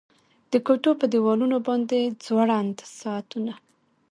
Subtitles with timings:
[0.51, 3.53] د کوټو په دیوالونو باندې ځوړند ساعتونه